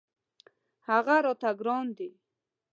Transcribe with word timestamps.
هغه 0.87 1.15
راته 1.25 1.49
ګران 1.59 1.85
دی. 1.97 2.09